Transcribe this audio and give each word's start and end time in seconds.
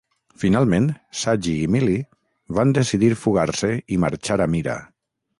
Finalment, 0.43 0.85
Sagi 1.23 1.51
i 1.65 1.67
Milly 1.75 1.97
van 2.59 2.73
decidir 2.77 3.09
fugar-se 3.25 3.69
i 3.97 3.99
marxar 4.05 4.39
a 4.47 4.49
Mira. 4.55 4.79